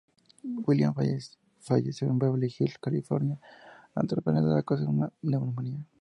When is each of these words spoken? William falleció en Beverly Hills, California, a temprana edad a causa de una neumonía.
William 0.65 0.95
falleció 1.59 2.07
en 2.07 2.17
Beverly 2.17 2.47
Hills, 2.57 2.79
California, 2.79 3.39
a 3.93 4.01
temprana 4.01 4.39
edad 4.39 4.57
a 4.57 4.63
causa 4.63 4.81
de 4.81 4.89
una 4.89 5.13
neumonía. 5.21 5.85